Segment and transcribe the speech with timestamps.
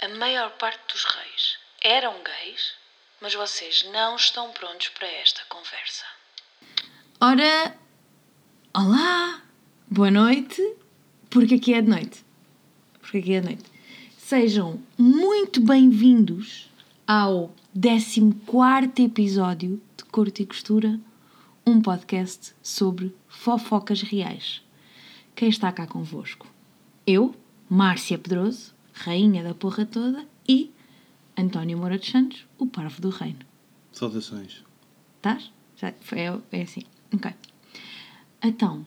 [0.00, 2.72] A maior parte dos reis eram gays,
[3.20, 6.04] mas vocês não estão prontos para esta conversa.
[7.20, 7.76] Ora,
[8.72, 9.42] olá,
[9.90, 10.62] boa noite,
[11.28, 12.24] porque aqui é de noite.
[13.00, 13.64] Porque aqui é de noite.
[14.16, 16.70] Sejam muito bem-vindos
[17.04, 20.96] ao 14 episódio de Corte e Costura,
[21.66, 24.62] um podcast sobre fofocas reais.
[25.34, 26.46] Quem está cá convosco?
[27.04, 27.34] Eu,
[27.68, 30.70] Márcia Pedroso, rainha da porra toda, e
[31.36, 33.38] António Moura dos Santos, o parvo do reino.
[33.92, 34.62] Saudações.
[35.16, 35.50] Estás?
[35.76, 36.82] Já, é, é assim.
[37.14, 37.32] Ok.
[38.42, 38.84] Então,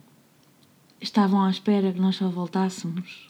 [0.99, 3.27] estavam à espera que nós só voltássemos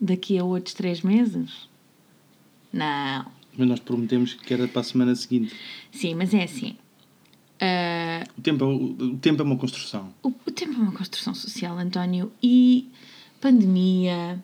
[0.00, 1.68] daqui a outros três meses?
[2.72, 3.26] Não.
[3.56, 5.54] Mas nós prometemos que era para a semana seguinte.
[5.92, 6.76] Sim, mas é assim.
[7.60, 10.12] Ah, O tempo, é, o tempo é uma construção.
[10.22, 12.90] o, o tempo é uma construção social, António, e
[13.40, 14.42] pandemia.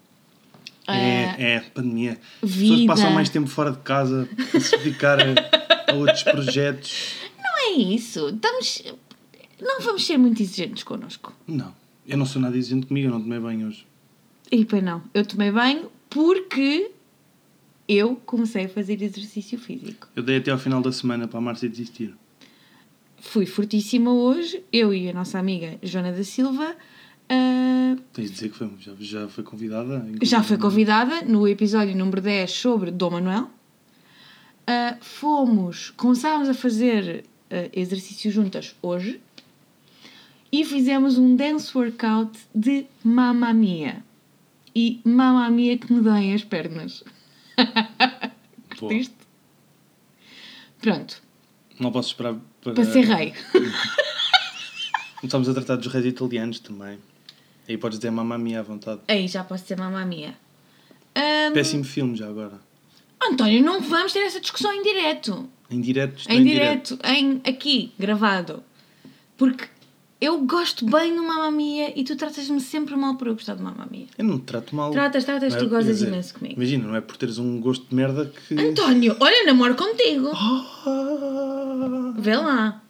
[0.90, 2.18] Ah, É, é, pandemia.
[2.42, 2.70] As vida.
[2.70, 7.14] pessoas passam mais tempo fora de casa a se dedicar a, a outros projetos.
[7.38, 8.28] Não é isso.
[8.28, 8.82] Estamos.
[9.60, 11.34] Não vamos ser muito exigentes connosco.
[11.46, 11.74] Não,
[12.06, 13.86] eu não sou nada exigente comigo, eu não tomei banho hoje.
[14.50, 16.90] E pois não, eu tomei banho porque
[17.88, 20.08] eu comecei a fazer exercício físico.
[20.14, 22.14] Eu dei até ao final da semana para a Márcia desistir.
[23.18, 26.74] Fui fortíssima hoje, eu e a nossa amiga Joana da Silva.
[27.30, 30.04] Ah, Tens de dizer que foi, já, já foi convidada.
[30.22, 33.48] já foi convidada no episódio número 10 sobre Dom Manuel.
[34.66, 39.20] Ah, fomos, começámos a fazer ah, exercício juntas hoje
[40.52, 44.02] e fizemos um dance workout de Mamma Mia.
[44.74, 47.02] E Mamma Mia que me doem as pernas.
[48.78, 49.14] Pô, Viste?
[50.80, 51.22] Pronto,
[51.78, 52.72] não posso esperar para.
[52.72, 53.34] para ser rei.
[55.20, 56.98] Começámos a tratar dos reis italianos também.
[57.70, 59.00] Aí podes dizer mamma mia à vontade.
[59.06, 60.34] Aí já posso ser Mamma Mia.
[61.14, 62.58] Ahm, Péssimo filme já agora.
[63.22, 65.48] António, não vamos ter essa discussão em direto.
[65.70, 68.60] Em direto, está em direto, em, aqui, gravado.
[69.36, 69.68] Porque
[70.20, 73.62] eu gosto bem do Mamma Mia e tu tratas-me sempre mal por eu gostar de
[73.62, 74.06] Mamma Mia.
[74.18, 74.90] Eu não te trato mal.
[74.90, 76.56] Tratas, tratas, Não tu é- gozas dizer, imenso comigo.
[76.60, 78.54] Imagina, não é por teres um gosto de merda que.
[78.60, 80.28] António, olha, namoro contigo.
[80.34, 82.82] Ah, Vê lá.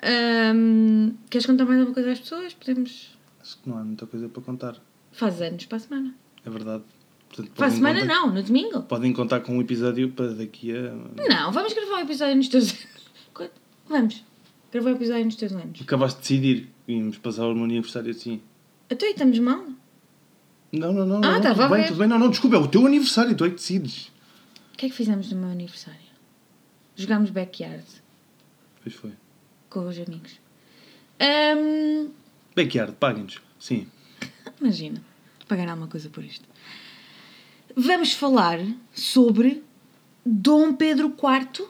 [0.00, 2.54] Ahm, queres contar mais alguma coisa às pessoas?
[2.54, 3.15] Podemos.
[3.46, 4.76] Acho que não há muita coisa para contar.
[5.12, 6.14] Faz anos para a semana.
[6.44, 6.82] É verdade.
[7.28, 8.82] Portanto, Para a semana contar- não, no domingo.
[8.82, 10.92] Podem contar com um episódio para daqui a.
[11.28, 12.70] Não, vamos gravar o episódio nos teus
[13.38, 13.50] anos.
[13.88, 14.24] Vamos.
[14.72, 15.80] Gravar o episódio nos teus anos.
[15.80, 16.70] Acabaste de decidir.
[16.88, 18.40] Íamos passar o meu aniversário assim.
[18.90, 19.64] Então, e estamos mal?
[20.72, 21.16] Não, não, não.
[21.18, 21.88] Ah, não, a tudo bem, ver.
[21.88, 22.08] tudo bem.
[22.08, 24.08] Não, não, desculpa, é o teu aniversário, tu é que decides.
[24.72, 26.00] O que é que fizemos no meu aniversário?
[26.96, 27.84] Jogámos backyard
[28.82, 29.12] Pois foi.
[29.70, 30.38] com os amigos.
[31.20, 32.08] Ahm,
[32.56, 33.42] Backyard, paguem-nos.
[33.58, 33.86] Sim.
[34.58, 35.02] imagina,
[35.46, 36.48] pagar alguma coisa por isto.
[37.76, 38.58] Vamos falar
[38.94, 39.62] sobre
[40.24, 41.68] Dom Pedro IV,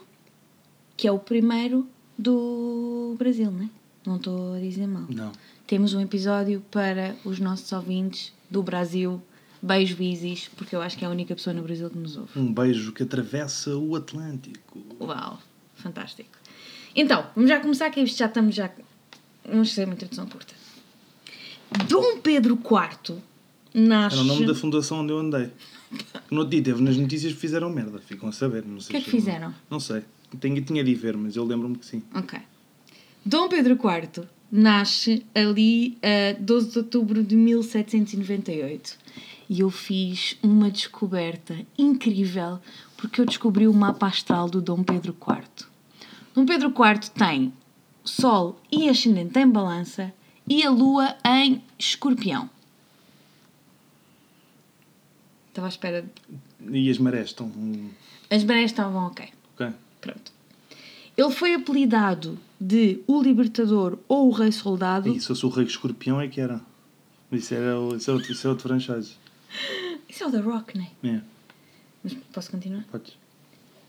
[0.95, 1.85] que é o primeiro
[2.17, 3.69] do Brasil, não é?
[4.05, 5.05] Não estou a dizer mal.
[5.09, 5.33] Não.
[5.67, 9.21] Temos um episódio para os nossos ouvintes do Brasil.
[9.61, 12.39] Beijo, Isis, porque eu acho que é a única pessoa no Brasil que nos ouve.
[12.39, 14.81] Um beijo que atravessa o Atlântico.
[15.01, 15.41] Uau,
[15.75, 16.37] fantástico.
[16.95, 18.71] Então, vamos já começar, que isto já estamos já.
[19.43, 20.53] Vamos fazer uma introdução curta.
[21.87, 23.17] Dom Pedro IV
[23.73, 24.15] nasce.
[24.15, 25.51] Era o nome da fundação onde eu andei.
[26.29, 27.99] No outro dia teve nas notícias que fizeram merda.
[27.99, 28.65] Ficam a saber.
[28.65, 29.53] Não sei que é que fizeram?
[29.69, 30.03] Não sei.
[30.39, 32.03] Tenho, tinha de ir ver, mas eu lembro-me que sim.
[32.13, 32.39] Ok.
[33.25, 38.97] Dom Pedro IV nasce ali a 12 de outubro de 1798
[39.49, 42.59] e eu fiz uma descoberta incrível
[42.95, 45.67] porque eu descobri o mapa astral do Dom Pedro IV.
[46.33, 47.53] Dom Pedro IV tem
[48.03, 50.13] Sol e Ascendente em Balança
[50.47, 52.49] e a Lua em Escorpião.
[55.49, 56.01] Estava à espera.
[56.59, 57.51] de- E as marés estão.
[58.29, 59.27] As marés estavam ok.
[59.55, 59.69] Ok.
[60.01, 60.31] Pronto.
[61.15, 65.09] Ele foi apelidado de o Libertador ou o Rei Soldado.
[65.09, 66.61] E se eu sou o Rei Escorpião é que era.
[67.31, 69.15] Isso, era, o- isso, é, outro, isso é outro franchise.
[70.07, 70.89] Isso é o The Rock, né?
[71.03, 71.21] É,
[72.03, 72.83] Mas posso continuar?
[72.91, 73.17] podes.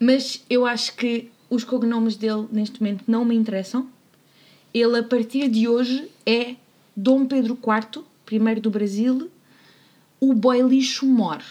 [0.01, 3.89] Mas eu acho que os cognomes dele neste momento não me interessam.
[4.73, 6.57] Ele, a partir de hoje, é
[6.97, 9.31] Dom Pedro IV, primeiro do Brasil,
[10.21, 11.43] o boy lixo mor.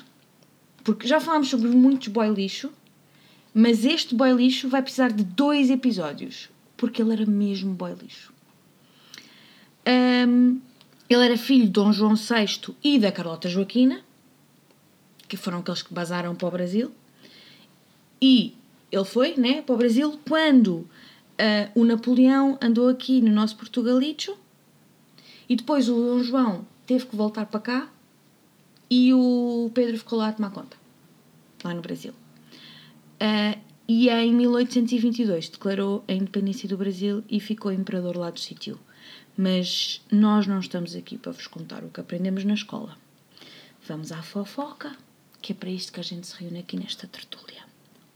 [0.83, 2.71] Porque já falámos sobre muitos boy lixo,
[3.53, 8.31] mas este boy lixo vai precisar de dois episódios, porque ele era mesmo boy lixo.
[9.85, 10.59] Ahm,
[11.09, 14.01] ele era filho de Dom João VI e da Carlota Joaquina,
[15.27, 16.91] que foram aqueles que basaram para o Brasil.
[18.21, 18.53] E
[18.91, 20.87] ele foi né, para o Brasil quando
[21.39, 24.37] ah, o Napoleão andou aqui no nosso Portugalito
[25.47, 27.89] e depois o Dom João teve que voltar para cá
[28.89, 30.77] e o Pedro ficou lá a tomar conta.
[31.63, 32.13] lá no Brasil.
[33.19, 33.57] Ah,
[33.87, 38.77] e em 1822 declarou a independência do Brasil e ficou imperador lá do sítio.
[39.37, 42.97] Mas nós não estamos aqui para vos contar o que aprendemos na escola.
[43.87, 44.97] Vamos à fofoca,
[45.41, 47.63] que é para isto que a gente se reúne aqui nesta tertúlia.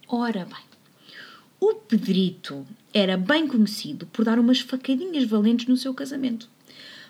[0.07, 0.65] Ora bem,
[1.61, 6.49] o Pedrito era bem conhecido por dar umas facadinhas valentes no seu casamento.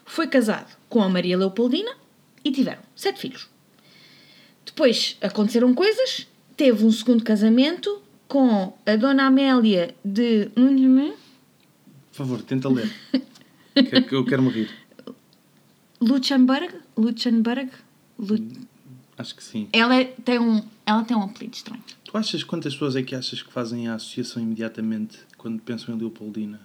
[0.05, 1.91] Foi casado com a Maria Leopoldina
[2.43, 3.49] e tiveram sete filhos.
[4.65, 6.27] Depois aconteceram coisas,
[6.57, 10.49] teve um segundo casamento com a Dona Amélia de.
[10.55, 11.15] Por
[12.11, 12.91] favor, tenta ler.
[13.73, 14.69] que, que eu quero morrer.
[16.01, 16.73] Luxemburg?
[16.97, 17.69] Luxemburg?
[18.19, 18.51] Lu-
[19.21, 19.67] Acho que sim.
[19.71, 21.83] Ela, é- tem um, ela tem um apelido estranho.
[22.03, 25.97] Tu achas quantas pessoas é que achas que fazem a associação imediatamente quando pensam em
[25.97, 26.59] Leopoldina?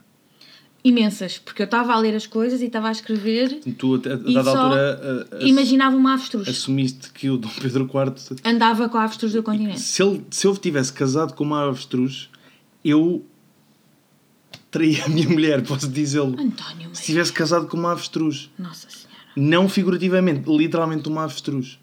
[0.82, 4.50] Imensas, porque eu estava a ler as coisas e estava a escrever Tu, a, dada
[4.50, 6.48] altura, a- a- imaginava uma avestruz.
[6.48, 9.80] assumiste que o Dom Pedro IV, Andava com a avestruz do continente.
[9.80, 12.30] se ele, se ele tivesse casado com uma avestruz,
[12.84, 13.24] eu
[14.70, 16.38] traía a minha mulher, posso dizê-lo.
[16.40, 16.98] António, mas...
[16.98, 18.50] Se tivesse casado com uma avestruz.
[18.58, 19.06] Nossa Senhora.
[19.36, 21.78] Não figurativamente, literalmente uma avestruz.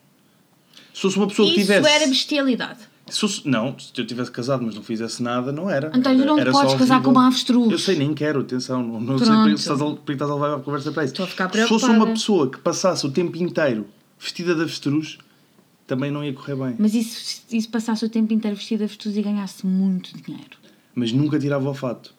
[0.93, 1.89] Se fosse uma pessoa que Isso tivesse.
[1.89, 2.79] era bestialidade.
[3.09, 5.87] Se fosse- não, se eu tivesse casado, mas não fizesse nada, não era.
[5.87, 7.69] António, Era- não era podes casar com uma avestruz.
[7.71, 8.81] Eu sei, nem quero, atenção.
[8.81, 11.13] Não, não sei porque estás a, porque estás a levar a conversa para isso.
[11.13, 11.97] Estou a ficar Se fosse preocupada.
[12.05, 13.87] uma pessoa que passasse o tempo inteiro
[14.17, 15.17] vestida de avestruz,
[15.85, 16.75] também não ia correr bem.
[16.79, 20.57] Mas isso, isso passasse o tempo inteiro vestido de avestruz e ganhasse muito dinheiro.
[20.95, 22.13] Mas nunca tirava o fato.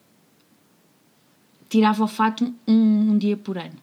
[1.68, 3.74] Tirava o fato um, um dia por ano.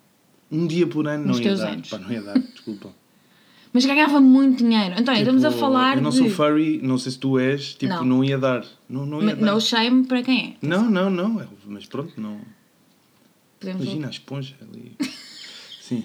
[0.51, 1.69] Um dia por ano Nos não ia teus dar.
[1.71, 1.89] anos.
[1.89, 2.89] Pá, não ia dar, desculpa.
[3.73, 4.95] Mas ganhava muito dinheiro.
[4.99, 6.17] António, estamos a Tipo, falar Eu não de...
[6.17, 8.03] sou furry, não sei se tu és, tipo, Não.
[8.05, 8.65] não, ia dar.
[8.89, 9.53] Não, não ia dar.
[9.53, 10.67] No shame para quem é.
[10.67, 11.39] Não, não, não.
[11.41, 12.39] é- Mas pronto, não.
[13.59, 14.91] Podemos Imagina a esponja ali.
[15.81, 16.03] Sim.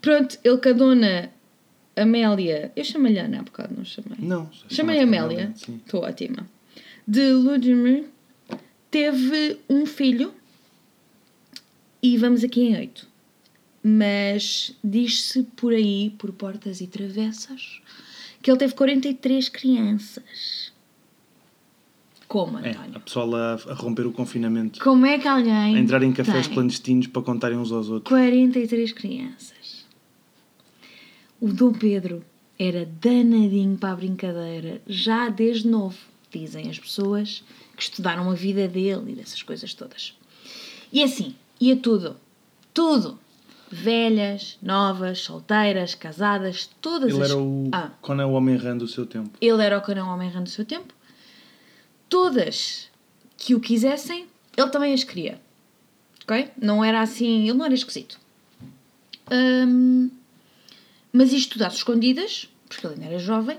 [0.00, 1.30] Pronto, ele com a dona
[1.96, 2.72] Amélia.
[2.76, 4.18] Eu chamei-lhe Ana há bocado, não chamei.
[4.18, 4.48] Não.
[4.70, 5.52] Chamei Amélia.
[5.56, 5.80] Sim.
[5.84, 6.46] Estou ótima.
[7.06, 8.04] De Ludmir.
[8.90, 10.32] Teve um filho.
[12.02, 13.06] E vamos aqui em oito.
[13.88, 17.80] Mas diz-se por aí, por portas e travessas,
[18.42, 20.72] que ele teve 43 crianças.
[22.26, 22.96] Como, É, António?
[22.96, 24.80] a pessoal a, a romper o confinamento.
[24.80, 25.76] Como é que alguém.
[25.76, 28.08] A entrar em cafés tem clandestinos para contarem uns aos outros.
[28.08, 29.86] 43 crianças.
[31.40, 32.24] O Dom Pedro
[32.58, 35.96] era danadinho para a brincadeira, já desde novo,
[36.32, 37.44] dizem as pessoas
[37.76, 40.18] que estudaram a vida dele e dessas coisas todas.
[40.92, 42.16] E assim, ia tudo,
[42.74, 43.16] tudo.
[43.70, 47.30] Velhas, novas, solteiras, casadas, todas Ele as...
[47.30, 49.30] era o Ah, Conan o Homem-Rã do seu tempo.
[49.40, 50.94] ele era o canão homem rã do seu tempo.
[52.08, 52.88] Todas
[53.36, 54.26] que o quisessem,
[54.56, 55.40] ele também as queria.
[56.22, 56.50] Ok?
[56.60, 58.18] Não era assim, ele não era esquisito.
[59.30, 60.10] Hum,
[61.12, 63.58] mas isto às escondidas, porque ele ainda era jovem,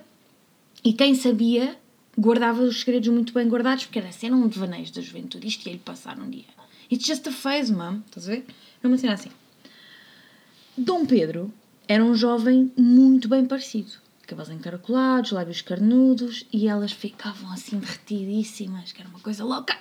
[0.84, 1.78] e quem sabia
[2.18, 5.48] guardava os segredos muito bem guardados, porque era cena um devaneio da juventude.
[5.48, 6.46] Isto ia-lhe passar um dia.
[6.92, 8.00] It's just a phase, mom.
[8.08, 8.46] Estás a ver?
[8.82, 9.30] É uma cena assim.
[10.78, 11.52] Dom Pedro
[11.88, 13.94] era um jovem muito bem parecido.
[14.28, 19.76] Cabelos encaracolados, lábios carnudos e elas ficavam assim derretidíssimas, que era uma coisa louca.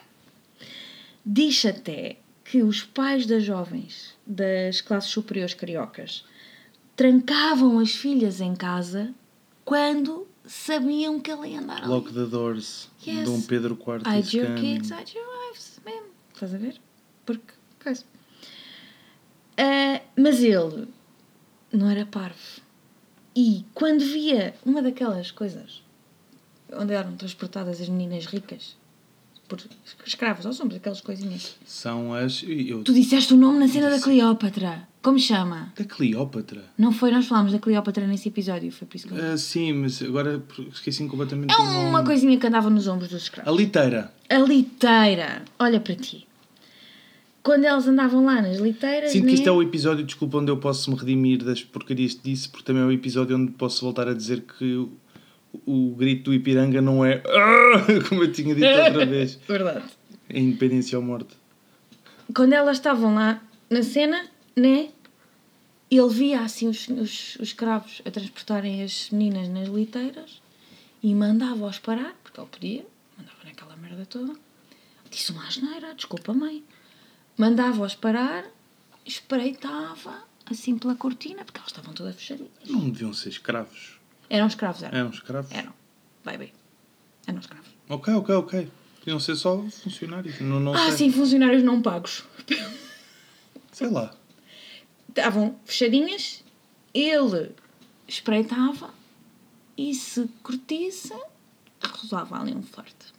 [1.25, 6.25] Diz até que os pais das jovens das classes superiores cariocas
[6.95, 9.13] trancavam as filhas em casa
[9.65, 11.89] quando sabiam que ele ia andar ali.
[11.89, 12.89] Lock the Doors.
[13.07, 13.29] Yes.
[13.29, 14.09] Dom Pedro IV.
[14.09, 16.07] Hide your kids, hide your wives, mesmo.
[16.33, 16.77] Estás a ver?
[17.27, 18.05] Porque, coisa.
[19.59, 20.89] Ah, mas ele
[21.73, 22.61] não era parvo.
[23.35, 25.83] E quando via uma daquelas coisas
[26.73, 28.77] onde eram transportadas as meninas ricas
[29.49, 29.61] por
[30.05, 31.57] escravos, ou somos aquelas coisinhas.
[31.65, 32.43] São as.
[32.43, 34.89] Eu, Tu disseste o nome na cena da Cleópatra.
[35.01, 35.73] Como chama?
[35.77, 36.65] Da Cleópatra.
[36.77, 37.13] Não foi?
[37.13, 38.73] Nós falámos da Cleópatra nesse episódio.
[38.73, 39.33] Foi por isso que eu...
[39.33, 43.53] Ah, sim, mas agora esqueci completamente É uma coisinha que andava nos ombros dos escravos.
[43.53, 44.13] A liteira.
[44.29, 45.45] A liteira.
[45.61, 46.27] Olha para ti.
[47.47, 49.13] Quando elas andavam lá nas liteiras.
[49.13, 49.29] Sinto né?
[49.29, 52.49] que isto é o episódio, desculpa, onde eu posso me redimir das porcarias que disse,
[52.49, 54.91] porque também é o episódio onde posso voltar a dizer que o,
[55.65, 59.39] o grito do Ipiranga não é "Ah!", como eu tinha dito outra vez.
[59.47, 59.85] Verdade.
[60.29, 61.37] É independência ou morte.
[62.35, 64.27] Quando elas estavam lá na cena,
[64.57, 64.89] né?
[65.89, 70.43] Ele via assim os, os, os escravos a transportarem as meninas nas liteiras
[71.01, 72.87] e mandava-os parar, porque ele podia,
[73.17, 74.35] mandava naquela merda toda.
[75.09, 76.65] Disse uma asneira, desculpa, mãe.
[77.37, 78.45] Mandava-os parar,
[79.05, 82.51] espreitava assim pela cortina, porque elas estavam todas fechadinhas.
[82.67, 83.99] Não deviam ser escravos.
[84.31, 84.99] Eram escravos, eram.
[84.99, 85.53] Eram escravos?
[85.53, 85.73] Eram.
[86.25, 86.53] Vai bem.
[87.27, 87.69] Eram escravos.
[87.89, 88.71] Ok, ok, ok.
[89.01, 90.41] Podiam ser só funcionários.
[90.41, 91.11] Não, não Ah, sei.
[91.11, 92.25] sim, funcionários não pagos.
[93.73, 94.15] Sei lá.
[95.09, 96.43] Estavam fechadinhas,
[96.93, 97.53] ele
[98.09, 98.93] espreitava
[99.77, 101.13] e se curtisse,
[101.81, 103.15] rezava ali um flerte.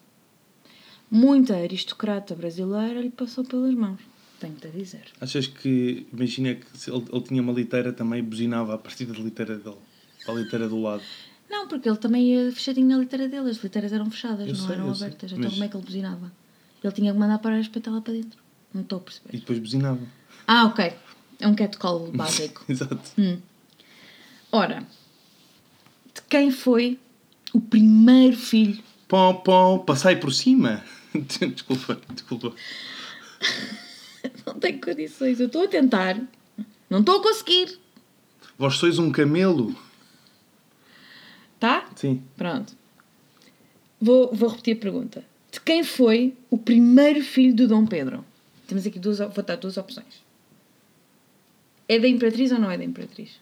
[1.09, 3.99] Muita aristocrata brasileira lhe passou pelas mãos,
[4.39, 5.03] tenho-te a dizer.
[5.21, 9.13] Achas que, imagina que se ele, ele tinha uma liteira também buzinava a partir da
[9.17, 9.77] liteira dele,
[10.25, 11.03] para a liteira do lado.
[11.49, 14.65] Não, porque ele também ia fechadinho na litera dele, as literas eram fechadas, Eu não
[14.65, 15.31] sei, eram eu sei, abertas.
[15.31, 16.31] Então mas- como é que ele buzinava?
[16.83, 18.39] Ele tinha que mandar parar a espetar lá para dentro.
[18.73, 19.37] Não estou a E perceber.
[19.39, 19.99] depois buzinava.
[20.45, 20.93] Ah, ok.
[21.39, 22.65] É um catcall básico.
[22.67, 22.99] Exato.
[24.51, 24.79] Ora,
[26.13, 26.99] de quem foi
[27.53, 28.83] o primeiro filho?
[29.07, 30.83] Pom, pom, passai por cima.
[31.53, 32.53] desculpa, desculpa.
[34.45, 36.21] Não tenho condições, eu estou a tentar.
[36.89, 37.79] Não estou a conseguir.
[38.57, 39.75] Vós sois um camelo.
[41.59, 41.89] Tá?
[41.95, 42.23] Sim.
[42.35, 42.75] Pronto.
[43.99, 45.25] Vou, vou repetir a pergunta.
[45.51, 48.23] De quem foi o primeiro filho do Dom Pedro?
[48.67, 50.23] Temos aqui duas, vou dar duas opções.
[51.87, 53.39] É da Imperatriz ou não é da Imperatriz?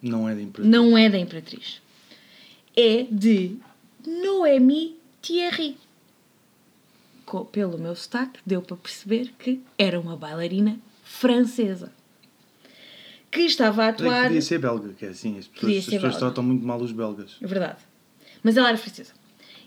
[0.00, 0.68] Não é de empresa.
[0.68, 1.80] Não é da Imperatriz.
[2.76, 3.56] É de
[4.06, 5.76] Noémie Thierry.
[7.50, 11.92] Pelo meu sotaque, deu para perceber que era uma bailarina francesa.
[13.30, 14.28] Que estava a atuar.
[14.28, 15.38] Podia ser belga, que é assim.
[15.38, 17.36] As pessoas, as pessoas tratam muito mal os belgas.
[17.42, 17.78] É verdade.
[18.42, 19.12] Mas ela era francesa.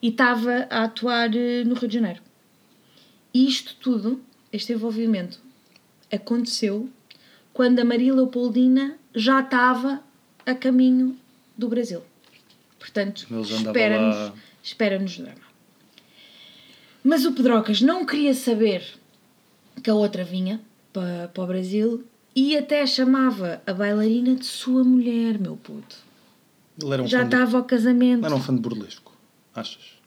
[0.02, 2.22] E estava a atuar eh, no Rio de Janeiro.
[3.34, 5.40] E isto tudo, este envolvimento,
[6.12, 6.90] aconteceu
[7.54, 10.02] quando a Maria Leopoldina já estava
[10.46, 11.18] a caminho
[11.58, 12.02] do Brasil.
[12.80, 14.34] Portanto, espera-nos lá.
[14.64, 15.49] espera-nos drama.
[17.04, 18.84] Mas o Pedrocas não queria saber
[19.82, 24.84] que a outra vinha para, para o Brasil e até chamava a bailarina de sua
[24.84, 25.96] mulher, meu puto.
[26.82, 28.20] Ele era um, Já fã, de, estava ao casamento.
[28.20, 29.14] ele era um fã de burlesco.
[29.54, 30.00] Achas?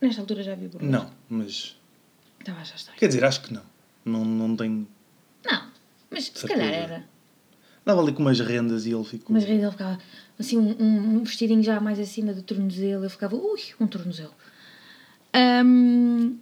[0.00, 0.90] Nesta altura já vi o Bruno.
[0.90, 1.76] Não, mas.
[2.38, 2.98] Estava a achar estranho.
[2.98, 3.62] Quer dizer, acho que não.
[4.04, 4.88] Não, não tenho.
[5.44, 5.62] Não,
[6.10, 7.04] mas se calhar era.
[7.84, 9.34] Dava ali com umas rendas e ele ficou.
[9.34, 9.98] Mas ele ficava
[10.38, 13.04] assim, um, um, um vestidinho já mais acima do tornozelo.
[13.04, 14.32] Eu ficava, ui, um tornozelo.
[15.32, 16.38] Ahm,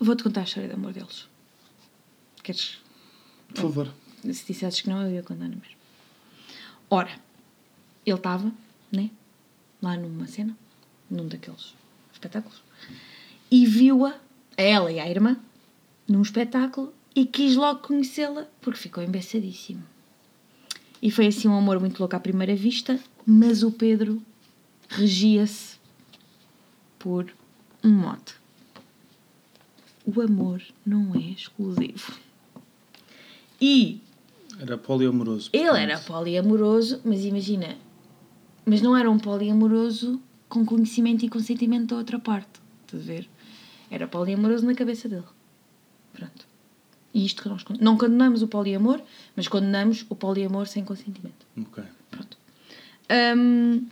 [0.00, 1.26] Vou-te contar a história de amor deles.
[2.42, 2.78] Queres?
[3.48, 3.94] Por favor.
[4.22, 5.76] Se dissesses que não, eu ia contar na mesma.
[6.88, 7.10] Ora,
[8.06, 8.52] ele estava,
[8.92, 9.10] né?
[9.82, 10.56] Lá numa cena,
[11.10, 11.74] num daqueles
[12.12, 12.62] espetáculos,
[13.50, 14.18] e viu-a,
[14.56, 15.36] a ela e a irmã,
[16.06, 19.82] num espetáculo e quis logo conhecê-la porque ficou embeçadíssimo.
[21.02, 24.22] E foi assim um amor muito louco à primeira vista, mas o Pedro
[24.88, 25.76] regia-se
[26.98, 27.32] por
[27.88, 28.34] um mote.
[30.04, 32.12] O amor não é exclusivo.
[33.60, 34.00] E
[34.58, 35.50] Era poliamoroso.
[35.52, 37.76] ele era poliamoroso, mas imagina,
[38.64, 42.48] mas não era um poliamoroso com conhecimento e consentimento da outra parte.
[42.86, 43.28] Estás a ver?
[43.90, 45.24] Era poliamoroso na cabeça dele.
[46.12, 46.46] Pronto.
[47.12, 49.00] E isto que nós não condenamos o poliamor,
[49.34, 51.46] mas condenamos o poliamor sem consentimento.
[51.56, 51.82] Ok.
[52.10, 52.36] Pronto.
[53.36, 53.86] Hum,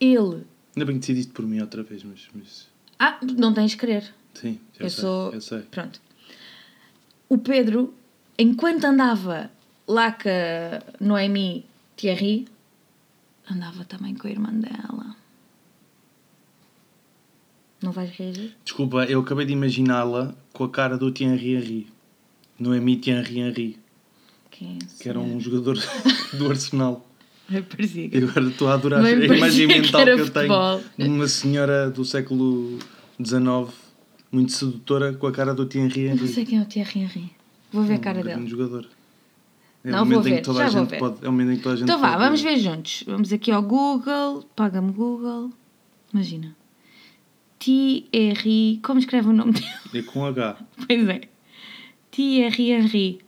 [0.00, 0.44] ele.
[0.76, 2.28] Ainda bem que decidiste por mim outra vez, mas.
[2.34, 4.12] mas Ah, não tens de querer.
[4.34, 5.00] sim, eu, Eu sei.
[5.02, 5.32] sou.
[5.32, 5.60] Eu sei.
[5.62, 6.00] Pronto.
[7.28, 7.94] O Pedro,
[8.38, 9.50] enquanto andava
[9.86, 11.64] lá com a Noemi
[11.96, 12.46] Thierry,
[13.50, 15.16] andava também com a irmã dela.
[17.82, 18.56] Não vais reagir?
[18.64, 21.86] Desculpa, eu acabei de imaginá-la com a cara do Thierry Henry.
[22.58, 23.78] Noemi Thierry Henry,
[24.50, 25.76] Quem é que era um jogador
[26.38, 27.06] do Arsenal.
[27.68, 30.26] Parecia que- E agora estou a adorar a Bem, imagem que mental que, era eu
[30.26, 30.82] futebol.
[30.96, 32.78] tenho uma senhora do século
[33.22, 33.72] XIX,
[34.32, 36.28] muito sedutora, com a cara do Thierry Eu não Henry.
[36.32, 37.30] sei quem é o Thierry Henry.
[37.72, 38.34] Vou ver a cara um dele.
[38.36, 38.86] grande jogador.
[39.84, 40.98] É Não, o vou ver, que toda já a vou gente ver.
[40.98, 41.16] pode.
[41.24, 43.04] É o momento em que toda a gente Então vá, vamos ver juntos.
[43.06, 44.42] Vamos aqui ao Google.
[44.56, 45.50] Paga-me Google.
[46.12, 46.56] Imagina.
[47.58, 48.80] Thierry.
[48.82, 49.66] Como escreve o nome dele?
[49.94, 50.56] É com H.
[50.86, 51.20] Pois é.
[52.10, 53.18] Thierry Henry.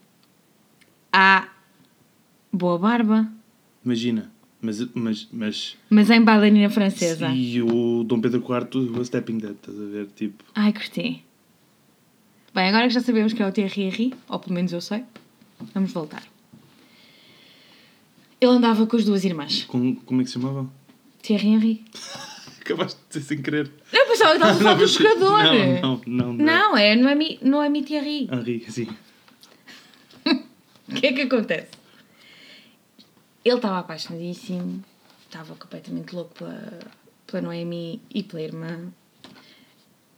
[1.13, 1.49] Ah,
[2.53, 3.29] boa barba.
[3.87, 4.31] Imagina.
[4.61, 4.81] Mas.
[4.95, 7.29] mas, mas Mas em bailarina francesa.
[7.29, 10.07] e o Dom Pedro IV was stepping that, estás a ver?
[10.17, 10.45] Tipo.
[10.57, 11.23] Ai, curti.
[12.53, 15.05] Bem, agora que já sabemos que é o Thierry Henry, ou pelo menos eu sei,
[15.73, 16.25] vamos voltar.
[18.41, 19.65] Ele andava com as duas irmãs.
[19.65, 20.69] Com, como é que se chamava?
[21.23, 21.85] Thierry Henry.
[22.61, 23.71] Acabaste de dizer sem querer.
[23.93, 25.43] Eu pensava que estava a falar do jogador.
[25.45, 26.33] Não, não, não.
[26.33, 26.45] não.
[26.45, 28.29] Não, é Noemi, Noemi Thierry.
[28.33, 28.89] Henri, sim.
[30.89, 31.69] O que é que acontece?
[33.47, 34.83] Ele estava apaixonadíssimo,
[35.25, 36.81] estava completamente louco pela,
[37.29, 38.93] pela Noemi e pela irmã.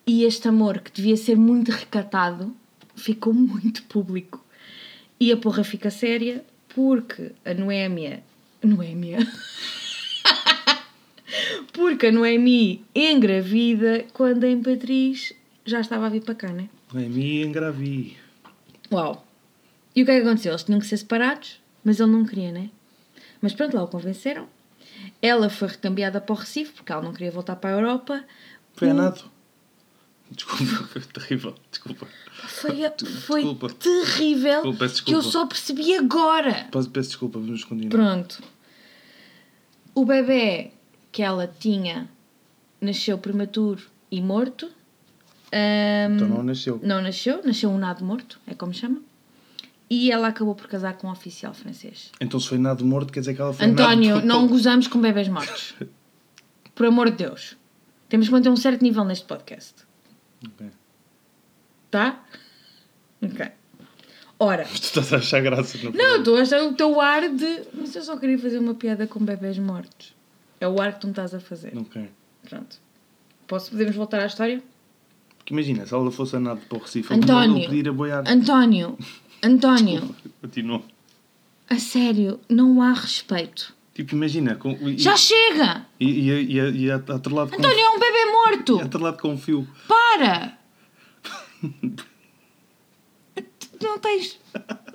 [0.06, 2.56] E este amor, que devia ser muito recatado,
[2.96, 4.42] ficou muito público.
[5.20, 6.42] E a porra fica séria
[6.74, 8.22] porque a Noémia.
[8.64, 9.18] Noémia?
[11.74, 15.34] porque a Noemi engravida quando a Imperatriz
[15.66, 16.70] já estava a vir para cá, né?
[16.90, 18.16] Noemi engravi.
[18.90, 19.22] Uau!
[19.94, 20.52] E o que é que aconteceu?
[20.52, 22.70] Eles tinham que ser separados, mas ele não queria, né?
[23.40, 24.48] Mas pronto, lá o convenceram
[25.22, 28.24] Ela foi recambiada para o Recife porque ela não queria voltar para a Europa.
[28.74, 29.24] Foi a O- nado.
[30.30, 31.54] Desculpa, foi terrível.
[31.70, 32.06] Desculpa.
[32.48, 32.92] Foi, a-
[33.26, 33.68] foi desculpa.
[33.70, 35.38] terrível Desculpa, peço que eu desculpa.
[35.38, 36.68] só percebi agora.
[36.70, 37.90] Peço peço desculpa, vamos continuar.
[37.90, 38.42] Pronto.
[39.94, 40.70] O bebê
[41.10, 42.08] que ela tinha
[42.80, 44.70] nasceu prematuro e morto.
[45.50, 46.78] Ahm, Então não nasceu.
[46.82, 49.00] não nasceu, nasceu um nado morto, é como chama.
[49.90, 52.12] E ela acabou por casar com um oficial francês.
[52.20, 54.26] Então se foi nado morto, quer dizer que ela foi António, morto.
[54.26, 55.74] não gozamos com bebés mortos.
[56.74, 57.56] Por amor de Deus.
[58.08, 59.74] Temos que manter um certo nível neste podcast.
[60.46, 60.66] Ok.
[61.90, 62.22] Tá?
[63.20, 63.46] Ok.
[64.38, 67.62] Ora, Tu estás a achar graça, não não, estou a achar o teu ar de.
[67.74, 70.14] Mas eu só queria fazer uma piada com bebés mortos.
[70.60, 71.72] É o ar que tu me estás a fazer.
[71.90, 72.08] Quero.
[72.48, 72.76] Pronto.
[73.48, 74.62] Posso, podemos voltar à história?
[75.38, 77.56] Porque imagina, se ela fosse a nado para o Recife, António.
[77.56, 78.24] ele podia ir a boiar.
[78.28, 78.96] António,
[79.42, 80.82] António, Continua.
[81.68, 83.74] a sério, não há respeito.
[83.94, 85.86] Tipo, imagina, com, e, Já chega!
[85.98, 88.78] e, e, e, e, e atrelado com, António é um bebê morto!
[88.78, 89.66] e atrelado com um fio.
[89.86, 90.58] Para!
[93.78, 94.38] Tu não tens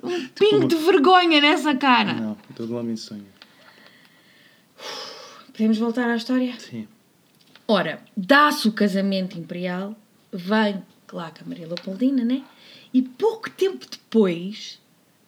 [0.02, 2.14] um pingo de vergonha nessa cara.
[2.14, 3.34] Não, todo homem sonha.
[5.52, 6.58] Podemos voltar à história?
[6.58, 6.88] Sim.
[7.68, 9.94] Ora, dá-se o casamento imperial,
[10.32, 10.82] vem
[11.12, 12.42] lá com a Maria Leopoldina, né?
[12.94, 14.80] E pouco tempo depois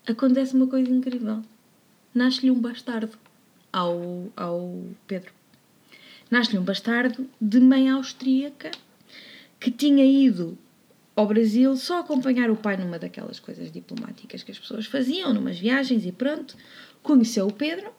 [0.07, 1.43] acontece uma coisa incrível.
[2.15, 3.19] Nasce-lhe um bastardo
[3.73, 5.33] ao, ao Pedro.
[6.31, 8.71] Nasce-lhe um bastardo de mãe austríaca
[9.59, 10.57] que tinha ido
[11.17, 15.59] ao Brasil só acompanhar o pai numa daquelas coisas diplomáticas que as pessoas faziam, numas
[15.59, 16.57] viagens e pronto.
[17.03, 17.91] Conheceu o Pedro,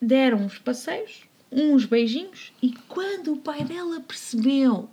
[0.00, 4.88] deram uns passeios, uns beijinhos, e quando o pai dela percebeu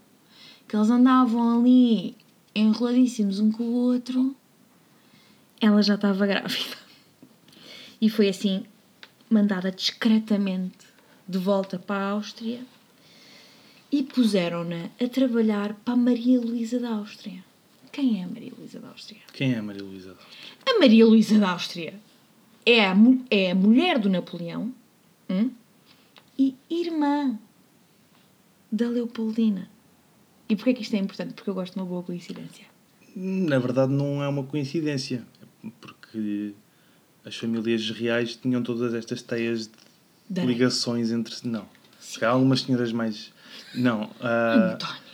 [0.67, 2.15] que eles andavam ali
[2.55, 4.35] enroladíssimos um com o outro,
[5.59, 6.77] ela já estava grávida.
[7.99, 8.65] E foi assim
[9.29, 10.85] mandada discretamente
[11.27, 12.61] de volta para a Áustria
[13.91, 17.43] e puseram-na a trabalhar para a Maria Luísa da Áustria.
[17.91, 19.21] Quem é a Maria Luísa da Áustria?
[19.33, 20.17] Quem é a Maria Luísa?
[20.65, 21.93] A Maria Luísa da Áustria
[22.65, 22.95] é a,
[23.29, 24.73] é a mulher do Napoleão
[25.29, 25.49] hum?
[26.37, 27.39] e irmã
[28.71, 29.69] da Leopoldina.
[30.47, 31.33] E porquê que isto é importante?
[31.33, 32.65] Porque eu gosto de uma boa coincidência.
[33.15, 35.25] Na verdade, não é uma coincidência.
[35.81, 36.53] Porque
[37.25, 39.71] as famílias reais tinham todas estas teias de
[40.29, 41.47] Da- ligações entre si.
[41.47, 41.65] Não.
[41.99, 43.31] Se calhar algumas senhoras mais.
[43.73, 44.09] Não.
[44.21, 45.05] António.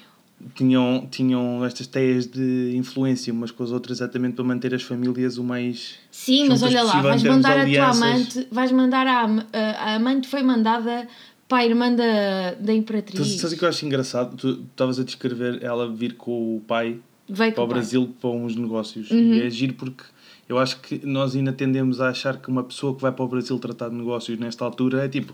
[0.56, 5.38] tinham, tinham estas teias de influência umas com as outras exatamente para manter as famílias
[5.38, 5.96] o mais.
[6.12, 9.60] Sim, mas olha lá, vais mandar a tua amante, vais mandar a, a,
[9.91, 11.08] a amante foi mandada
[11.60, 13.28] a irmã da, da Tu Imperatriz.
[13.40, 14.36] sabes o que eu acho engraçado?
[14.38, 17.76] Tu estavas a descrever ela vir com o pai Veio para o pai.
[17.76, 19.10] Brasil para uns negócios.
[19.12, 19.34] Uhum.
[19.36, 20.04] E é giro porque
[20.50, 23.28] eu acho que nós ainda tendemos a achar que uma pessoa que vai para o
[23.28, 25.34] Brasil tratar de negócios nesta altura é tipo.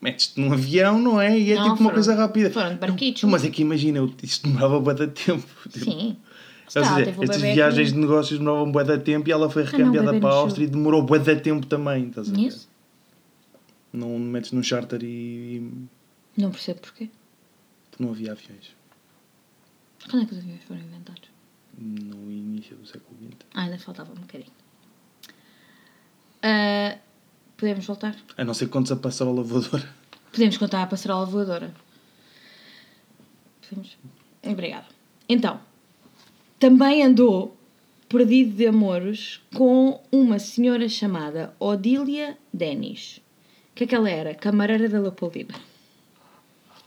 [0.00, 1.38] Metes-te num avião, não é?
[1.38, 2.50] E é Não, tipo uma foram- coisa rápida.
[2.50, 3.22] foram de barquitos.
[3.22, 5.46] Não, mas é que imagina, isto demorava de tempo.
[5.72, 6.16] Tipo, Sim.
[6.64, 9.62] Ou seja, o estas viagens que- de negócios demoravam bué de tempo e ela foi
[9.62, 10.38] recambiada bebé para a.
[10.38, 12.08] Áustria e demorou bué de tempo também.
[12.08, 12.36] Estás a ver?
[12.36, 12.68] Conheço?
[13.92, 15.70] Não metes num charter e,
[16.36, 17.10] Não percebo porquê.
[17.98, 18.74] não havia aviões
[20.10, 21.30] Quando é que os aviões foram inventados?
[21.78, 23.36] no início do século XX.
[23.54, 24.52] Ah, ainda faltava um bocadinho.
[26.42, 26.98] Ah,
[27.56, 28.16] podemos voltar?
[28.36, 29.88] A não ser que contes a passarola voadora.
[30.30, 31.74] Podemos contar a passarola voadora.
[33.62, 33.96] Podemos?
[34.42, 34.86] Obrigada.
[35.28, 35.60] Então,
[36.58, 37.56] também andou
[38.08, 43.20] perdido de amores com uma senhora chamada Odília Denis.
[43.72, 44.34] O que é que ela era?
[44.34, 45.54] Camareira da Leopoldina.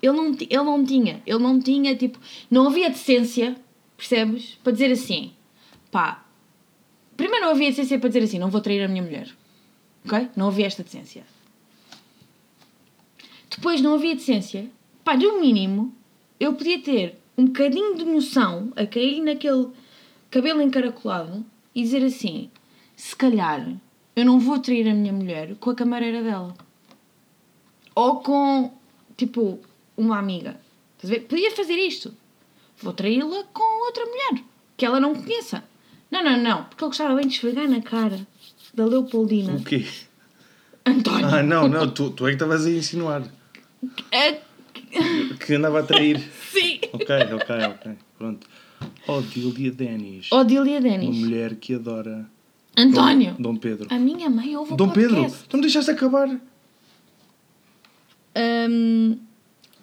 [0.01, 2.19] Ele não, ele não tinha, ele não tinha, tipo,
[2.49, 3.55] não havia decência,
[3.97, 4.59] percebes?
[4.63, 5.33] Para dizer assim,
[5.89, 6.23] pá,
[7.17, 9.29] primeiro não havia decência para dizer assim, não vou trair a minha mulher,
[10.05, 10.29] ok?
[10.35, 11.23] Não havia esta decência.
[13.49, 14.69] Depois não havia decência.
[15.03, 15.91] Pá, no mínimo,
[16.39, 19.69] eu podia ter um bocadinho de noção a cair naquele
[20.29, 21.43] cabelo encaracolado
[21.73, 22.49] e dizer assim:
[22.95, 23.75] se calhar
[24.15, 26.55] eu não vou trair a minha mulher com a camareira dela.
[27.95, 28.71] Ou com,
[29.15, 29.59] tipo,
[29.97, 30.59] uma amiga.
[30.97, 31.21] Estás a ver?
[31.27, 32.13] Podia fazer isto.
[32.81, 34.43] Vou traí-la com outra mulher
[34.75, 35.63] que ela não conheça.
[36.11, 36.63] Não, não, não.
[36.65, 38.27] Porque ele gostava bem de esfregar na cara
[38.73, 39.53] da Leopoldina.
[39.53, 39.85] O quê?
[40.85, 41.25] António.
[41.27, 43.23] Ah, não, não, tu, tu é que estavas a insinuar
[44.11, 44.39] É-
[45.45, 46.19] que andava a trair.
[46.51, 46.79] Sim.
[46.93, 47.91] Ok, ok, ok.
[48.17, 48.47] Pronto.
[49.07, 50.31] Odília Denis.
[50.31, 51.15] Odília Uma Denis.
[51.17, 52.29] mulher que adora
[52.77, 53.35] António.
[53.39, 53.87] Dom Pedro.
[53.89, 55.47] A minha mãe ouve o Dom Pedro, podcast.
[55.49, 56.29] tu me deixaste acabar.
[58.35, 59.19] Hum,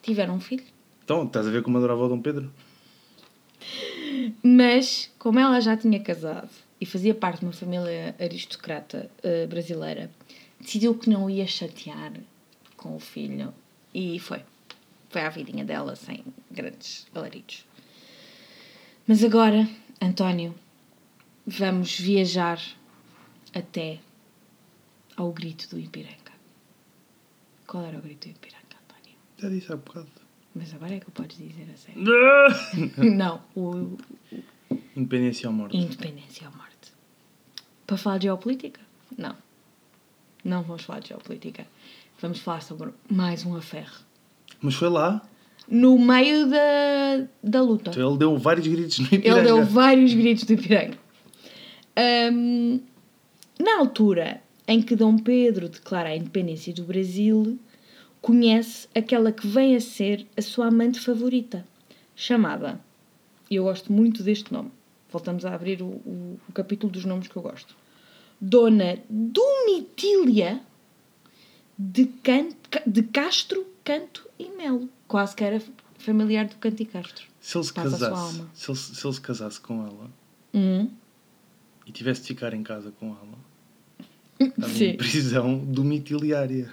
[0.03, 0.65] tiveram um filho.
[1.05, 2.53] Então, estás a ver como adorava o Dom Pedro?
[4.43, 10.11] Mas, como ela já tinha casado e fazia parte de uma família aristocrata eh, brasileira,
[10.61, 12.13] decidiu que não ia chatear
[12.77, 13.53] com o filho
[13.95, 14.43] e foi.
[15.09, 17.67] Foi à vidinha dela sem grandes alaridos.
[19.07, 19.69] Mas agora,
[20.01, 20.55] António,
[21.47, 22.61] vamos viajar
[23.55, 23.99] até
[25.17, 26.22] ao grito do Ipiranga.
[27.73, 29.17] Qual era o grito do Ipiranga, António?
[29.39, 30.07] Já disse há bocado.
[30.55, 32.05] Mas agora é que o podes dizer a sério.
[33.17, 33.97] Não, o
[34.95, 35.79] Independência ou morte.
[35.79, 36.93] Independência ou morte.
[37.87, 38.79] Para falar de geopolítica?
[39.17, 39.35] Não.
[40.45, 41.67] Não vamos falar de geopolítica.
[42.21, 44.01] Vamos falar sobre mais um aferro.
[44.61, 45.27] Mas foi lá.
[45.67, 47.91] No meio da, da luta.
[47.91, 49.41] Então ele deu vários gritos no Ipiranga.
[49.41, 50.99] Ele deu vários gritos do Ipiranga.
[51.97, 52.81] Hum,
[53.59, 57.59] na altura em que Dom Pedro declara a independência do Brasil,
[58.21, 61.65] conhece aquela que vem a ser a sua amante favorita,
[62.15, 62.81] chamada,
[63.51, 64.71] e eu gosto muito deste nome,
[65.11, 67.77] voltamos a abrir o, o, o capítulo dos nomes que eu gosto,
[68.41, 70.61] Dona Domitília
[71.79, 72.49] de, Can,
[72.87, 74.89] de Castro, Canto e Melo.
[75.07, 75.63] Quase que era
[75.99, 77.25] familiar do Canto e Castro.
[77.41, 80.11] Se ele se casasse, se ele, se ele se casasse com ela
[80.55, 80.91] Hum,
[81.87, 83.39] e tivesse de ficar em casa com ela,
[84.69, 84.85] Sim.
[84.91, 86.71] em prisão domiciliária.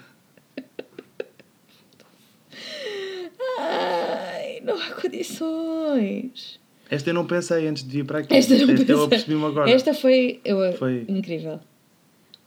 [3.58, 6.58] Ai, não há condições.
[6.90, 8.34] Esta eu não pensei antes de vir para aqui.
[8.34, 9.04] Esta, não eu pensei.
[9.04, 9.70] apercebi-me agora.
[9.70, 11.04] Esta foi, eu, Foi.
[11.08, 11.60] incrível.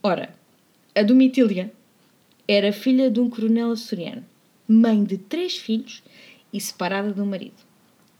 [0.02, 0.34] Ora,
[0.94, 1.72] a Domitília
[2.46, 4.24] era filha de um coronel açoriano,
[4.68, 6.02] mãe de três filhos
[6.52, 7.54] e separada do marido.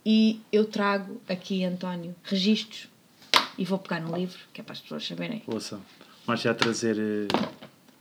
[0.05, 2.89] E eu trago aqui, António, registros
[3.59, 5.43] e vou pegar no livro, que é para as pessoas saberem.
[5.47, 5.79] Ouça,
[6.27, 7.29] Márcia a trazer eh,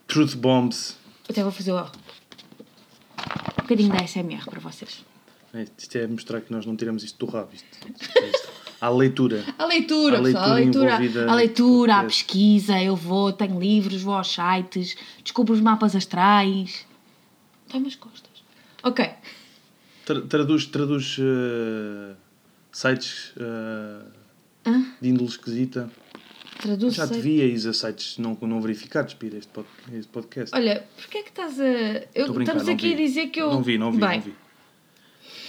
[0.08, 0.98] Truth Bombs.
[1.30, 5.04] Até vou fazer ó, um bocadinho da SMR para vocês.
[5.54, 7.50] É, Isto é mostrar que nós não tiramos isto do rabo.
[7.54, 7.68] Isto,
[8.02, 8.50] isto é isto.
[8.82, 9.44] Há leitura.
[9.58, 14.02] A leitura, A pessoal, a leitura a leitura, a no pesquisa, eu vou, tenho livros,
[14.02, 16.86] vou aos sites, descubro os mapas astrais.
[17.72, 18.32] Dói-me as costas.
[18.84, 19.10] Ok.
[20.06, 22.14] Tra- traduz traduz eh,
[22.74, 23.32] sites
[24.66, 24.86] Hã?
[25.02, 25.90] de índole esquisita.
[26.64, 30.56] Traduz Já te via ir a sites não, não verificados para este, pod- este podcast.
[30.56, 31.64] Olha, porquê é que estás a.
[32.16, 32.94] Eu, brincar, estamos não aqui vi.
[32.94, 33.52] a dizer que eu.
[33.52, 34.34] Não vi, não vi, Bem, não vi.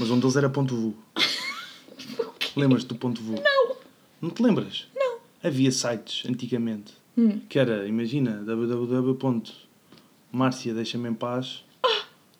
[0.00, 0.94] Mas um deles era ponto VU.
[2.56, 3.36] Lembras-te do ponto VU?
[3.40, 3.76] Não.
[4.20, 4.88] Não te lembras?
[4.94, 5.18] Não.
[5.42, 7.38] Havia sites antigamente Hum.
[7.48, 11.64] que era, imagina, www.marcia deixa-me em paz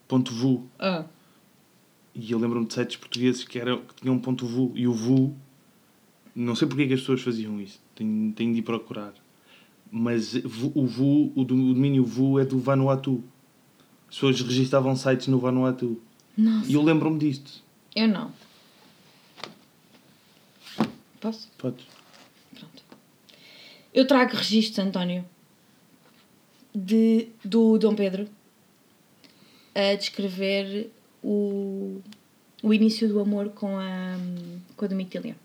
[0.09, 0.69] ponto VU.
[0.81, 1.05] Ah,
[2.13, 4.73] E eu lembro-me de sites portugueses que, era, que tinham um ponto VU.
[4.75, 5.37] E o VU,
[6.35, 7.81] não sei porque é que as pessoas faziam isso.
[7.95, 9.13] Tenho, tenho de ir procurar.
[9.91, 13.23] Mas o VU, o do- o domínio VU é do Vanuatu.
[14.09, 16.01] As pessoas registavam sites no Vanuatu.
[16.37, 16.69] nossa.
[16.71, 17.63] E eu lembro-me disto.
[17.95, 18.33] Eu não.
[21.21, 21.49] Posso?
[21.59, 21.87] Podes.
[22.59, 22.83] Pronto.
[23.93, 25.25] Eu trago registros, António,
[26.75, 28.29] de, do Dom Pedro
[29.75, 30.91] a descrever
[31.23, 32.01] o,
[32.63, 34.17] o início do amor com a,
[34.77, 35.37] com a Domitília.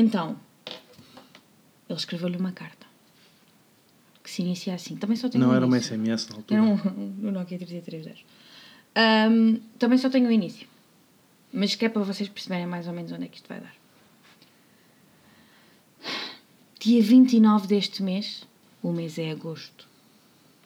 [0.00, 0.40] Então,
[1.86, 2.86] ele escreveu-lhe uma carta
[4.24, 4.96] que se inicia assim.
[4.96, 5.94] Também só tenho Não um era uma início.
[5.94, 6.60] SMS na altura.
[6.60, 8.24] Era um, um Nokia 3310.
[8.94, 10.66] Ahm, também só tenho o início.
[11.52, 13.74] Mas que é para vocês perceberem mais ou menos onde é que isto vai dar.
[16.80, 18.46] Dia 29 deste mês,
[18.82, 19.86] o mês é agosto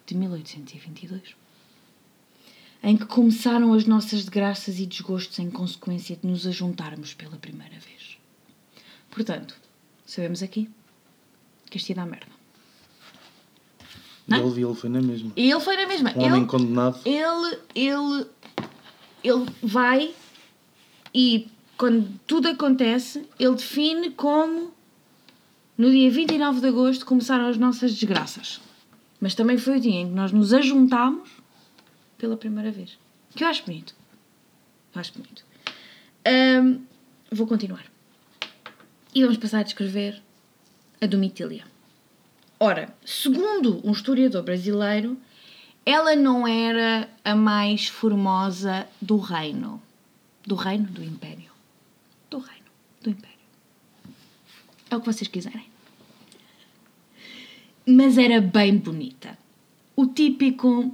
[0.06, 1.34] de 1822,
[2.84, 7.74] em que começaram as nossas desgraças e desgostos em consequência de nos ajuntarmos pela primeira
[7.80, 8.16] vez.
[9.14, 9.54] Portanto,
[10.04, 10.68] sabemos aqui
[11.70, 12.34] que isto ia dar merda.
[14.26, 15.32] E ele, ele foi na mesma.
[15.36, 16.12] E ele foi na mesma.
[16.16, 16.98] Um homem ele, condenado.
[17.04, 18.26] ele, ele,
[19.22, 20.14] ele vai
[21.14, 24.72] e quando tudo acontece, ele define como
[25.76, 28.60] no dia 29 de agosto começaram as nossas desgraças.
[29.20, 31.30] Mas também foi o dia em que nós nos ajuntámos
[32.18, 32.98] pela primeira vez.
[33.34, 33.94] Que eu acho bonito.
[34.94, 35.44] Eu acho bonito.
[36.24, 36.78] Ahm,
[37.30, 37.93] vou continuar.
[39.14, 40.20] E vamos passar a descrever
[41.00, 41.64] a Domitília.
[42.58, 45.16] Ora, segundo um historiador brasileiro,
[45.86, 49.80] ela não era a mais formosa do reino.
[50.44, 50.86] Do reino?
[50.86, 51.52] Do império.
[52.28, 52.66] Do reino.
[53.02, 53.38] Do império.
[54.90, 55.66] É o que vocês quiserem.
[57.86, 59.38] Mas era bem bonita.
[59.94, 60.92] O típico.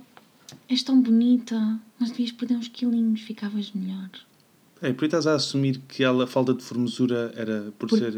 [0.68, 4.11] És tão bonita, mas devias perder uns quilinhos, ficavas melhor.
[4.83, 7.99] É, por aí estás a assumir que ela, a falta de formosura era por, Por-
[7.99, 8.14] ser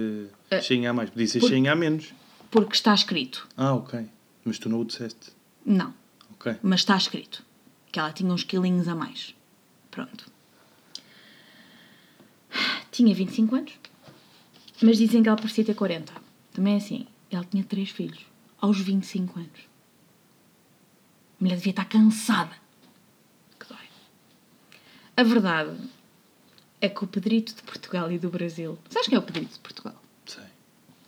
[0.50, 1.10] eh, cheinha a mais.
[1.10, 2.12] Podia ser por- cheinha a menos.
[2.50, 3.48] Porque está escrito.
[3.56, 4.06] Ah, ok.
[4.44, 5.32] Mas tu não o disseste.
[5.64, 5.92] Não.
[6.34, 6.56] Ok.
[6.62, 7.42] Mas está escrito
[7.90, 9.34] que ela tinha uns quilinhos a mais.
[9.90, 10.30] Pronto.
[12.90, 13.72] Tinha 25 anos,
[14.82, 16.12] mas dizem que ela parecia ter 40.
[16.52, 17.06] Também é assim.
[17.30, 18.20] Ela tinha três filhos
[18.60, 19.60] aos 25 anos.
[21.40, 22.60] A mulher devia estar cansada.
[25.14, 25.76] A verdade
[26.82, 28.78] é que o Pedrito de Portugal e do Brasil.
[28.90, 29.94] Sabes quem é o Pedrito de Portugal?
[30.26, 30.44] Sei.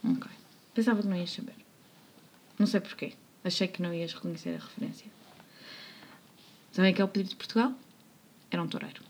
[0.04, 0.30] Ok.
[0.72, 1.54] Pensava que não ias saber.
[2.58, 3.12] Não sei porquê.
[3.44, 5.06] Achei que não ias reconhecer a referência.
[6.72, 7.72] Sabem quem é o Pedrito de Portugal?
[8.50, 9.02] Era um toureiro.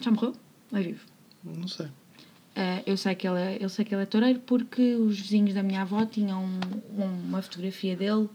[0.00, 0.34] Já morreu?
[0.70, 1.04] Ou é vivo?
[1.44, 1.86] Não sei.
[1.86, 5.54] Uh, eu, sei que ele é, eu sei que ele é toureiro porque os vizinhos
[5.54, 8.28] da minha avó tinham um- uma fotografia dele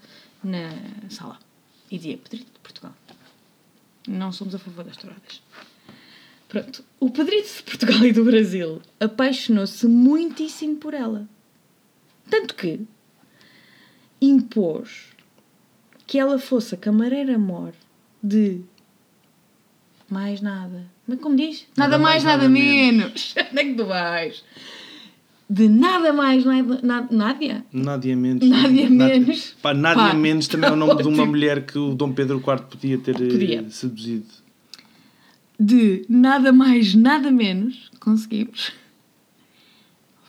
[0.43, 0.69] na
[1.10, 1.39] sala.
[1.89, 2.93] E dizia Pedrito de Portugal.
[4.08, 5.41] Não somos a favor das touradas.
[6.50, 6.84] Pronto.
[7.00, 11.28] O Pedrito de Portugal e do Brasil apaixonou-se muitíssimo por ela.
[12.30, 12.80] Tanto que
[14.22, 15.08] impôs
[16.06, 17.74] que ela fosse a camareira mor
[18.24, 18.62] de
[20.10, 20.86] mais nada.
[21.06, 21.66] Mas como diz?
[21.78, 23.36] Nada, mais, nada, menos.
[23.52, 24.44] Onde é que tu vais?
[25.50, 27.66] De nada mais, nada, nada, Nádia?
[27.72, 28.50] Nádia Mendes.
[28.50, 29.56] Nádia Nádia- Mendes.
[29.62, 30.14] Pá, Nádia Pá.
[30.14, 33.16] Mendes também é o nome de uma mulher que o Dom Pedro IV podia ter
[33.16, 33.70] eh, Podia.
[33.70, 34.26] seduzido.
[35.60, 37.89] De nada mais, nada menos.
[38.00, 38.72] Conseguimos.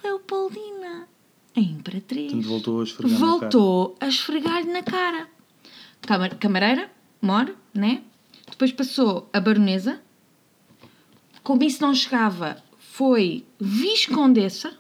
[0.03, 1.09] Leopoldina.
[1.57, 2.33] A Imperatriz.
[2.33, 3.29] Portanto, voltou a esfregar na cara.
[3.51, 5.29] voltou a esfregar-lhe na cara.
[6.03, 8.03] Camar- Camareira, mor, né?
[8.49, 10.01] Depois passou a baronesa.
[11.43, 14.77] Como isso não chegava, foi viscondessa.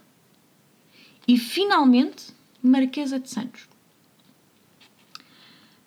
[1.26, 2.26] E finalmente,
[2.62, 3.68] marquesa de Santos.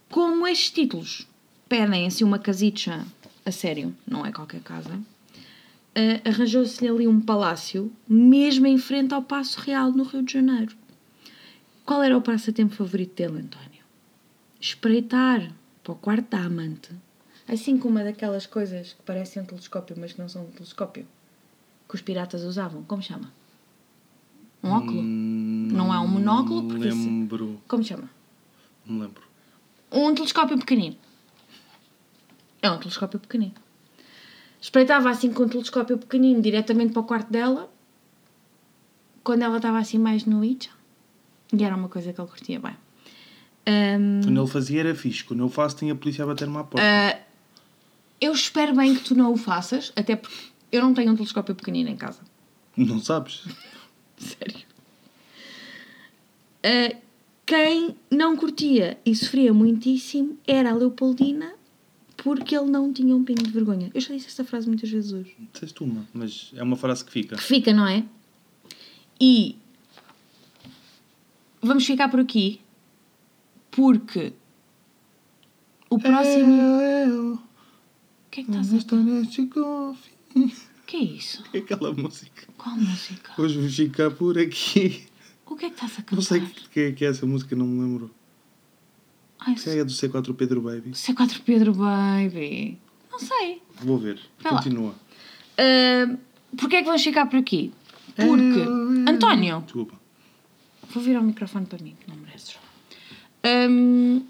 [0.09, 1.27] Como estes títulos
[1.69, 3.05] pedem assim uma casicha
[3.45, 4.99] a sério, não é qualquer casa,
[5.95, 10.75] ah, arranjou-se-lhe ali um palácio, mesmo em frente ao Paço Real, no Rio de Janeiro.
[11.85, 13.81] Qual era o passatempo favorito dele, António?
[14.59, 15.51] Espreitar
[15.83, 16.91] para o quarto da amante,
[17.47, 21.07] assim como uma daquelas coisas que parecem um telescópio, mas que não são um telescópio,
[21.89, 22.83] que os piratas usavam.
[22.83, 23.33] Como chama?
[24.63, 25.01] Um óculo?
[25.01, 27.59] Hum, Não é um monóculo, porque Lembro.
[27.67, 28.07] Como chama?
[28.85, 29.23] Não lembro.
[29.91, 30.95] Um telescópio pequenino.
[32.61, 33.53] É um telescópio pequenino.
[34.59, 37.71] Espreitava assim com um telescópio pequenino diretamente para o quarto dela,
[39.23, 40.69] quando ela estava assim mais no itcha.
[41.51, 42.75] E era uma coisa que ele curtia bem.
[43.65, 45.23] Ahm, Quando ele fazia era fixe.
[45.23, 46.85] Quando eu faço, tinha a polícia a bater-me à porta.
[46.85, 47.19] ah,
[48.19, 50.37] eu espero bem que tu não o faças, até porque
[50.71, 52.21] eu não tenho um telescópio pequenino em casa.
[52.77, 53.43] Não sabes?
[54.17, 54.61] Sério.
[56.63, 56.95] Ah,
[57.45, 61.53] quem não curtia e sofria muitíssimo era a Leopoldina,
[62.23, 63.89] porque ele não tinha um pingo de vergonha.
[63.93, 65.35] Eu já disse esta frase muitas vezes hoje.
[65.51, 67.35] Disseste uma, mas é uma frase que fica.
[67.35, 68.05] Que fica, não é?
[69.19, 69.55] E
[71.61, 72.61] vamos ficar por aqui,
[73.71, 74.33] porque
[75.89, 76.61] o próximo.
[76.81, 77.39] É, Eu, O
[78.29, 78.77] que é que estás a.
[78.77, 79.95] O
[80.85, 81.43] que é isso?
[81.53, 82.47] É aquela música.
[82.57, 83.33] Qual música?
[83.41, 85.07] Hoje vou ficar por aqui.
[85.45, 86.15] O que é que estás a cantar?
[86.15, 88.11] Não sei o que é que é essa música, não me lembro.
[89.43, 90.91] Ai, Se é do C4 Pedro Baby.
[90.91, 92.77] C4 Pedro Baby.
[93.11, 93.61] Não sei.
[93.81, 94.19] Vou ver.
[94.39, 94.53] Vai.
[94.53, 94.93] Continua.
[95.59, 96.17] Uh,
[96.57, 97.71] Porquê é que vamos ficar por aqui?
[98.15, 99.95] Porque, Eu- António, Desculpa.
[100.93, 102.57] vou virar o microfone para mim, que não mereces.
[103.45, 104.21] Hum,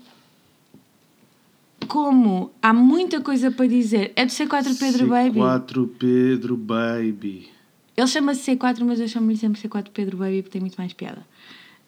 [1.87, 5.39] como há muita coisa para dizer, é do C4 Pedro Baby.
[5.39, 7.49] C4 Pedro Baby.
[7.97, 11.25] Ele chama-se C4, mas eu chamo-lhe sempre C4 Pedro Baby porque tem muito mais piada.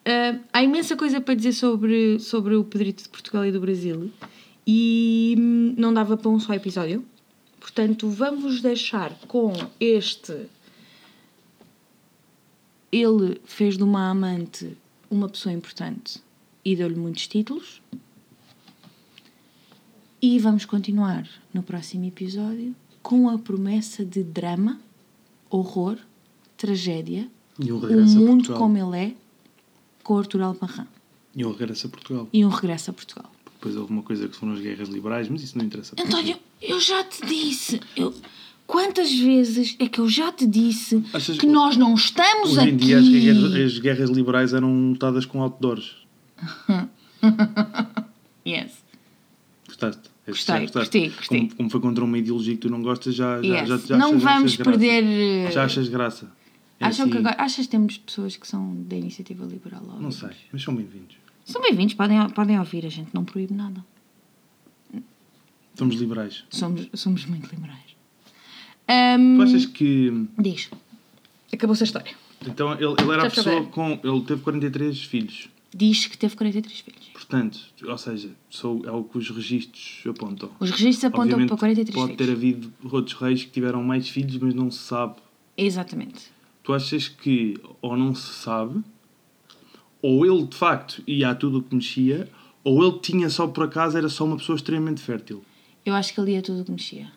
[0.04, 4.10] Ah, há imensa coisa para dizer sobre, sobre o Pedrito de Portugal e do Brasil
[4.66, 7.04] e hum, não dava para um só episódio.
[7.58, 10.46] Portanto, vamos deixar com este.
[12.92, 14.76] Ele fez de uma amante
[15.10, 16.22] uma pessoa importante
[16.64, 17.80] e deu-lhe muitos títulos.
[20.20, 24.80] E vamos continuar no próximo episódio com a promessa de drama,
[25.50, 25.98] horror,
[26.56, 29.14] tragédia, E um mundo como ele é,
[30.04, 30.86] com Artur Alparran.
[31.34, 32.28] E um regresso a Portugal.
[32.32, 33.28] E um regresso a Portugal.
[33.54, 35.96] Depois houve uma coisa que foram as guerras liberais, mas isso não interessa.
[35.98, 37.80] António, eu já te disse.
[37.96, 38.14] Eu...
[38.66, 42.70] Quantas vezes é que eu já te disse Achas- que nós não estamos Hoje aqui?
[42.70, 45.96] em dia as guerras, as guerras liberais eram lutadas com outdoors.
[48.46, 48.72] Yes.
[49.66, 50.02] Gostaste?
[50.26, 51.38] Esse Gostei, gostei, gostei.
[51.40, 53.68] Como, como foi contra uma ideologia que tu não gostas, já, já, Yes.
[53.68, 54.70] já, já não achas- já vamos achas graça.
[54.78, 55.52] perder.
[55.52, 56.32] Já achas graça.
[56.88, 59.82] Acham que agora, achas que temos pessoas que são da iniciativa liberal?
[59.96, 61.16] a Não sei, mas são bem-vindos.
[61.44, 63.84] São bem-vindos, podem, podem ouvir, a gente não proíbe nada.
[65.74, 66.44] Somos liberais.
[66.50, 67.96] Somos, somos muito liberais.
[68.88, 70.26] Ahm, Tu achas que.
[70.38, 70.70] Diz.
[71.52, 72.12] Acabou-se a história.
[72.46, 73.98] Então, ele, ele era a pessoa com.
[74.02, 75.48] Ele teve 43 filhos.
[75.74, 77.08] Diz que teve 43 filhos.
[77.12, 80.50] Portanto, ou seja, sou, é o que os registros apontam.
[80.60, 82.26] Os registros apontam Obviamente, para 43 pode filhos.
[82.26, 85.16] ter havido outros reis que tiveram mais filhos, mas não se sabe.
[85.56, 86.32] Exatamente.
[86.64, 88.82] Tu achas que ou não se sabe,
[90.02, 92.28] ou ele de facto ia a tudo o que mexia,
[92.64, 95.44] ou ele tinha só por acaso, era só uma pessoa extremamente fértil.
[95.84, 97.12] Eu acho que ele ia tudo o que mexia.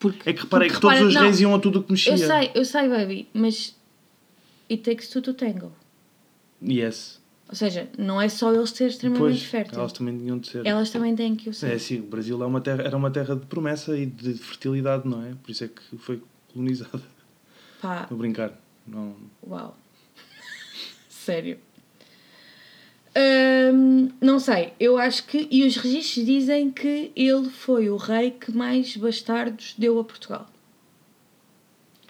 [0.00, 1.82] Porque, É que reparei porque que todos repara- os não, reis iam a tudo o
[1.84, 2.12] que mexia.
[2.12, 3.76] Eu sei, eu sei, baby, mas
[4.70, 5.70] it takes two to tango.
[6.66, 7.20] Yes.
[7.48, 9.76] Ou seja, não é só eles serem extremamente Pois, férteis.
[9.76, 10.66] elas também tinham de ser.
[10.66, 11.72] Elas também têm que o ser.
[11.74, 15.06] É sim, o Brasil é uma terra, era uma terra de promessa e de fertilidade,
[15.06, 15.34] não é?
[15.42, 17.02] Por isso é que foi colonizada.
[17.82, 18.58] Pá, Estou a brincar.
[18.86, 19.14] Não.
[19.46, 19.76] uau.
[21.08, 21.58] Sério.
[23.14, 25.46] Hum, não sei, eu acho que.
[25.50, 30.46] E os registros dizem que ele foi o rei que mais bastardos deu a Portugal.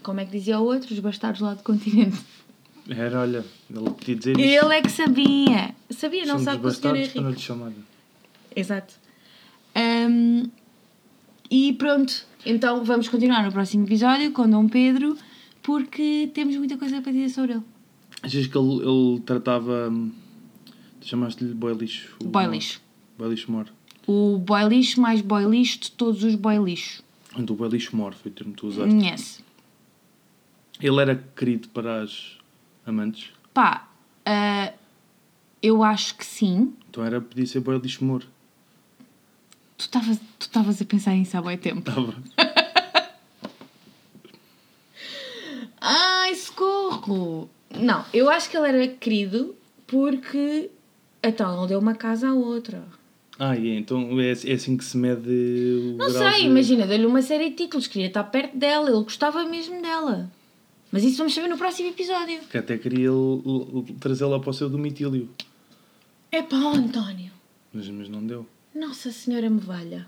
[0.03, 0.93] Como é que dizia o outro?
[0.93, 2.19] Os bastardos lá do continente.
[2.89, 4.65] Era, olha, ele podia dizer isso.
[4.65, 5.75] Ele é que sabia.
[5.91, 7.41] Sabia, não Somos sabe que o senhor é bastardos para não rico.
[7.41, 7.73] lhe chamar.
[8.55, 8.95] Exato.
[9.77, 10.51] Hum,
[11.51, 15.17] e pronto, então vamos continuar no próximo episódio com Dom Pedro,
[15.63, 17.63] porque temos muita coisa para dizer sobre ele.
[18.23, 19.89] Achas que ele, ele tratava.
[19.91, 20.13] hum,
[21.01, 22.17] chamaste-lhe boy lixo?
[22.23, 22.81] Boy lixo.
[23.19, 23.67] Boy lixo mor.
[24.07, 27.03] O boy lixo mais boy lixo de todos os boy lixo.
[27.37, 28.91] Então o boy lixo mor foi o termo que tu usaste.
[28.91, 29.45] Conhece?
[30.81, 32.37] Ele era querido para as
[32.85, 33.31] amantes.
[33.55, 33.89] Pá,
[34.25, 34.73] ah,
[35.63, 36.73] eu acho que sim.
[36.91, 38.23] Então era, podia ser boy lixo mor.
[39.77, 41.81] Tu estavas tu estavas a pensar nisso há bem tempo.
[41.81, 42.15] Estava.
[45.85, 47.49] Ai, socorro!
[47.75, 49.55] Não, eu acho que ele era querido
[49.87, 50.71] porque.
[51.23, 52.85] Então, ele deu uma casa à outra.
[53.39, 55.29] Ah, e então é, é assim que se mede
[55.95, 59.03] o Não sei, de- imagina, deu-lhe uma série de títulos, queria estar perto dela, ele
[59.03, 60.31] gostava mesmo dela.
[60.91, 62.41] Mas isso vamos saber no próximo episódio.
[62.51, 63.11] Que até queria
[63.99, 65.29] trazê-la para o seu domitílio.
[66.31, 67.33] É pá, António.
[67.73, 68.47] Mas, mas não deu.
[68.75, 70.07] Nossa Senhora me valha.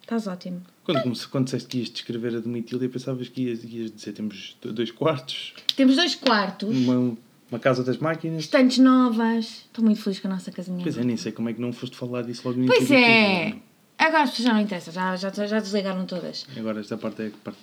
[0.00, 0.62] Estás ótimo.
[0.84, 4.56] Quando, comece- quando disseste que ias descrever a domitília, pensavas que ias, ias dizer temos
[4.60, 7.16] do- dois quartos, Temos dois quartos, uma,
[7.50, 8.40] uma casa das máquinas.
[8.44, 9.44] estantes novas.
[9.66, 10.82] Estou muito feliz com a nossa casinha.
[10.82, 12.96] Pois é, nem sei como é que não foste falar disso logo no Pois início
[12.96, 13.54] do é.
[13.98, 16.44] Agora as pessoas já não interessam, já, já, já desligaram todas.
[16.56, 17.58] Agora esta parte é a parte.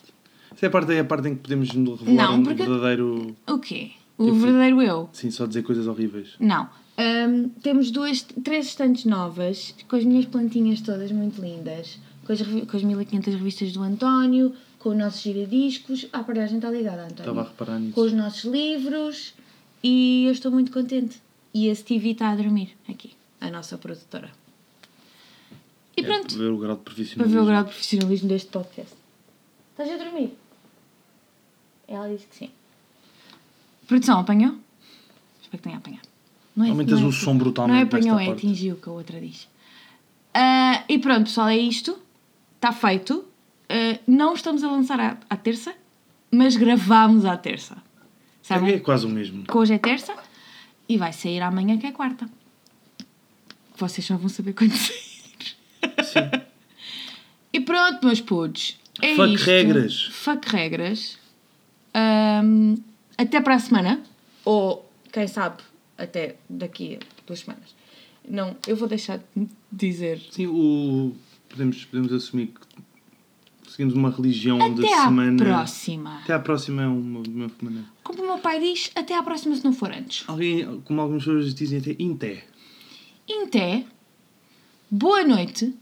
[0.53, 3.35] Esta é a parte, é a parte em que podemos revelar Não, um porque- verdadeiro.
[3.47, 3.91] O quê?
[4.17, 5.09] O Eu fui- verdadeiro eu?
[5.11, 6.29] Sim, só dizer coisas horríveis.
[6.39, 6.69] Não.
[6.97, 11.97] Hum, temos duas, três estantes novas, com as minhas plantinhas todas muito lindas,
[12.29, 16.05] com as, com as 1500 revistas do António, com os nossos giradiscos.
[16.13, 17.21] Ah, pera, a gente está ligada, António.
[17.21, 17.93] Estava a reparar nisso.
[17.95, 19.33] Com os nossos livros
[19.83, 21.19] e eu estou muito contente.
[21.53, 24.29] E a Stevie está a dormir aqui, a nossa produtora.
[25.97, 27.39] E É, pronto, para ver o grau de para profissionalismo.
[27.39, 28.93] ver o grau de profissionalismo deste podcast.
[29.71, 30.37] Estás a dormir?
[31.87, 32.49] Ela disse que sim.
[33.87, 34.53] Produção, apanhou?
[35.41, 36.07] Espero que tenha apanhado.
[36.55, 38.91] Não é, Aumentas não é- o som brutalmente Não é apanhou, é atingiu, que a
[38.91, 39.47] outra diz.
[40.31, 41.97] Ah, e pronto, pessoal, é isto.
[42.59, 43.25] Está feito.
[43.69, 45.73] Ah, não estamos a lançar à, à terça,
[46.29, 47.77] mas gravámos à terça.
[48.41, 48.73] Sabem?
[48.75, 49.43] É quase o mesmo.
[49.45, 50.13] Que hoje é terça
[50.87, 52.27] e vai sair amanhã, que é quarta.
[53.77, 55.55] Vocês só vão saber quando sair.
[56.03, 56.41] Sim.
[57.53, 58.77] E pronto, meus putos.
[59.01, 59.45] É Fuck isto.
[59.45, 60.03] regras.
[60.11, 61.17] Fuck regras.
[61.93, 62.75] Ahm,
[63.17, 64.01] até para a semana.
[64.43, 65.63] Ou, quem sabe,
[65.97, 67.73] até daqui a duas semanas.
[68.27, 70.19] Não, eu vou deixar de dizer.
[70.31, 71.15] Sim, o...
[71.49, 75.37] podemos, podemos assumir que seguimos uma religião Até da à semana.
[75.43, 76.17] próxima.
[76.19, 77.87] Até à próxima é uma, uma maneira.
[78.03, 80.23] Como o meu pai diz, até à próxima se não for antes.
[80.27, 82.45] Alguém, como algumas pessoas dizem até, inté.
[83.27, 83.85] Inté.
[84.89, 85.73] Boa noite.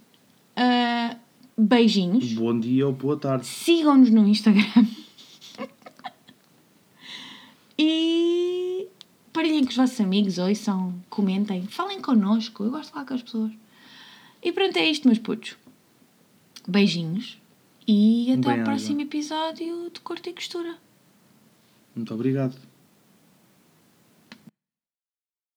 [0.56, 1.16] ah,
[1.58, 2.34] beijinhos.
[2.34, 3.46] Bom dia ou boa tarde.
[3.46, 4.86] Sigam-nos no Instagram.
[7.80, 8.88] e
[9.32, 12.64] partilhem com os vossos amigos, ouçam, comentem, falem connosco.
[12.64, 13.52] Eu gosto de falar com as pessoas.
[14.48, 15.58] E pronto, é isto, meus putos.
[16.66, 17.38] Beijinhos
[17.86, 18.62] e até Bem-aja.
[18.62, 20.78] ao próximo episódio de Corte e Costura.
[21.94, 22.56] Muito obrigado.